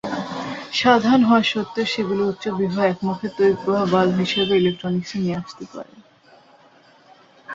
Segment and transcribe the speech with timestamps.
[0.73, 5.65] সাধারণ হওয়া সত্ত্বেও সেগুলি উচ্চ বিভবের একমুখী তড়িৎ প্রবাহ ভালভ হিসাবে ইলেকট্রনিক্স এ নিয়ে আসতে
[5.73, 5.93] পারে।